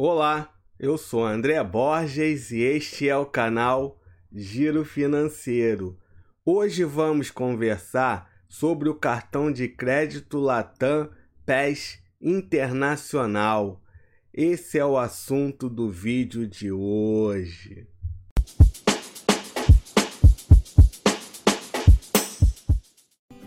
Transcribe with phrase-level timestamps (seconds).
[0.00, 4.00] Olá, eu sou André Borges e este é o canal
[4.32, 5.98] Giro Financeiro.
[6.44, 11.10] Hoje vamos conversar sobre o cartão de crédito Latam
[11.44, 13.82] PES Internacional.
[14.32, 17.88] Esse é o assunto do vídeo de hoje.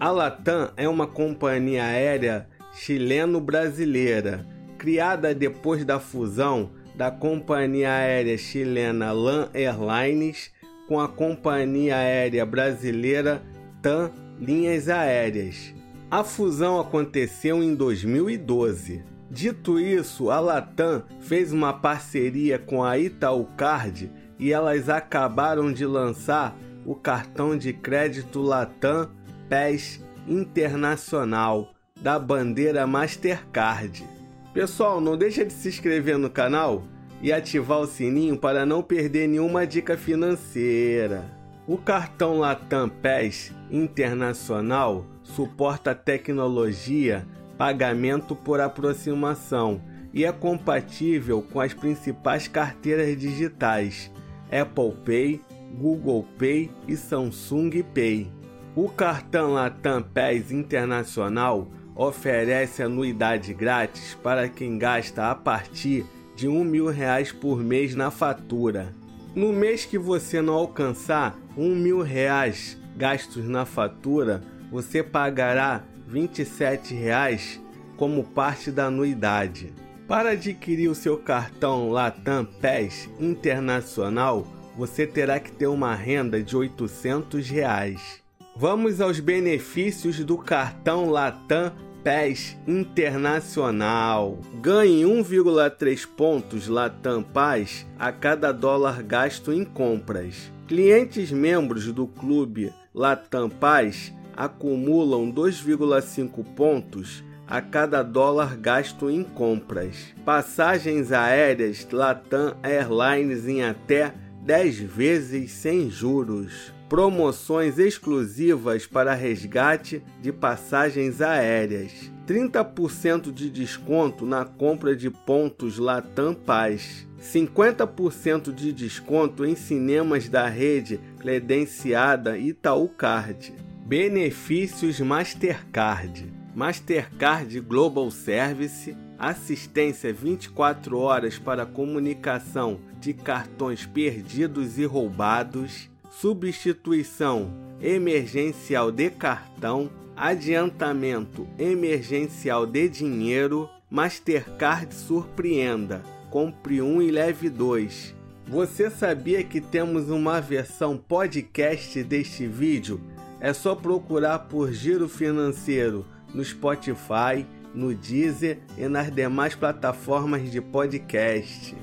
[0.00, 9.12] A Latam é uma companhia aérea chileno-brasileira criada depois da fusão da companhia aérea chilena
[9.12, 10.50] LAN Airlines
[10.88, 13.42] com a companhia aérea brasileira
[13.82, 15.74] TAM Linhas Aéreas.
[16.10, 19.04] A fusão aconteceu em 2012.
[19.30, 25.84] Dito isso, a Latam fez uma parceria com a Itaú Card e elas acabaram de
[25.84, 29.10] lançar o cartão de crédito Latam
[29.46, 34.19] PES Internacional da bandeira Mastercard.
[34.52, 36.82] Pessoal, não deixa de se inscrever no canal
[37.22, 41.24] e ativar o sininho para não perder nenhuma dica financeira.
[41.68, 47.24] O cartão Latam PES Internacional suporta tecnologia
[47.56, 49.80] pagamento por aproximação
[50.12, 54.10] e é compatível com as principais carteiras digitais
[54.46, 55.40] Apple Pay,
[55.78, 58.32] Google Pay e Samsung Pay.
[58.74, 66.64] O cartão Latam PES Internacional oferece anuidade grátis para quem gasta a partir de um
[66.64, 68.94] mil reais por mês na fatura.
[69.34, 76.94] No mês que você não alcançar um mil reais gastos na fatura, você pagará 27
[76.94, 77.60] reais
[77.96, 79.72] como parte da anuidade.
[80.08, 84.46] Para adquirir o seu cartão Latam PES Internacional,
[84.76, 88.22] você terá que ter uma renda de 800 reais.
[88.60, 91.72] Vamos aos benefícios do cartão Latam
[92.04, 94.38] PES Internacional.
[94.60, 100.52] Ganhe 1,3 pontos Latam Paz a cada dólar gasto em compras.
[100.68, 110.14] Clientes membros do clube Latam Paz acumulam 2,5 pontos a cada dólar gasto em compras.
[110.22, 114.12] Passagens aéreas Latam Airlines em até
[114.44, 121.92] 10 vezes sem juros promoções exclusivas para resgate de passagens aéreas,
[122.26, 130.48] 30% de desconto na compra de pontos Latam Paz, 50% de desconto em cinemas da
[130.48, 133.54] rede credenciada Itaú Card.
[133.86, 136.32] Benefícios Mastercard.
[136.56, 148.90] Mastercard Global Service, assistência 24 horas para comunicação de cartões perdidos e roubados, substituição emergencial
[148.90, 156.02] de cartão, adiantamento emergencial de dinheiro, Mastercard surpreenda.
[156.30, 158.14] Compre um e leve dois.
[158.46, 163.00] Você sabia que temos uma versão podcast deste vídeo?
[163.40, 166.04] É só procurar por Giro Financeiro
[166.34, 171.74] no Spotify, no Deezer e nas demais plataformas de podcast.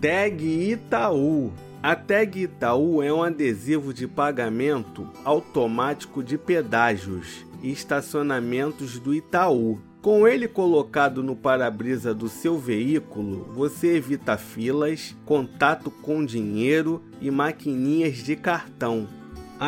[0.00, 1.52] Tag Itaú
[1.84, 9.78] a tag Itaú é um adesivo de pagamento automático de pedágios e estacionamentos do Itaú.
[10.00, 17.30] Com ele colocado no para-brisa do seu veículo, você evita filas, contato com dinheiro e
[17.30, 19.06] maquininhas de cartão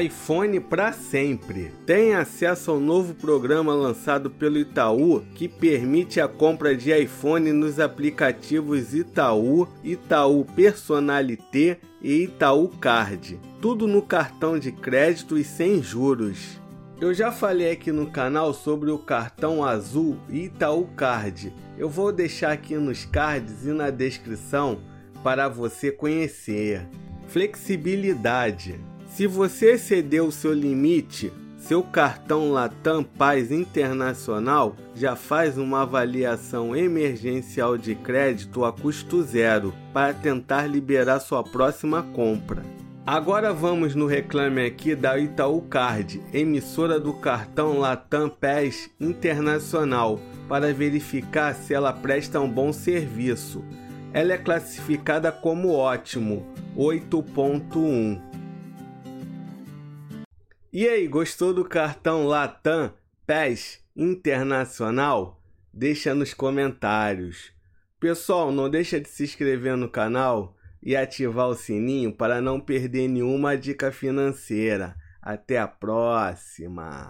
[0.00, 1.72] iPhone para sempre.
[1.84, 7.80] Tem acesso ao novo programa lançado pelo Itaú que permite a compra de iPhone nos
[7.80, 13.40] aplicativos Itaú, Itaú Personalité e Itaú Card.
[13.60, 16.60] Tudo no cartão de crédito e sem juros.
[17.00, 21.52] Eu já falei aqui no canal sobre o cartão azul Itaú Card.
[21.76, 24.78] Eu vou deixar aqui nos cards e na descrição
[25.24, 26.86] para você conhecer.
[27.26, 28.91] Flexibilidade.
[29.14, 36.74] Se você excedeu o seu limite, seu cartão Latam Paz Internacional já faz uma avaliação
[36.74, 42.62] emergencial de crédito a custo zero para tentar liberar sua próxima compra.
[43.04, 50.18] Agora vamos no reclame aqui da Itaú Card, emissora do cartão Latam PES Internacional,
[50.48, 53.62] para verificar se ela presta um bom serviço.
[54.14, 58.31] Ela é classificada como ótimo, 8.1.
[60.74, 62.94] E aí, gostou do cartão Latam
[63.26, 65.38] PES Internacional?
[65.70, 67.52] Deixa nos comentários.
[68.00, 73.06] Pessoal, não deixa de se inscrever no canal e ativar o sininho para não perder
[73.06, 74.96] nenhuma dica financeira.
[75.20, 77.00] Até a próxima!